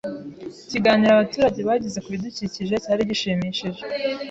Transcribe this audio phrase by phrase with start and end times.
[0.65, 3.81] Ikiganiro abaturage bagize ku bidukikije cyari gishimishije.